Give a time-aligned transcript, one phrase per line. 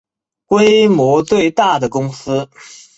[0.47, 2.49] 规模最大的公司